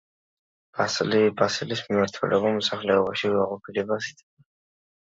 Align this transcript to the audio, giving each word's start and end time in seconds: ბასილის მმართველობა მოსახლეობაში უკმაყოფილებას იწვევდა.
ბასილის 0.79 1.85
მმართველობა 1.91 2.57
მოსახლეობაში 2.57 3.33
უკმაყოფილებას 3.37 4.13
იწვევდა. 4.13 4.53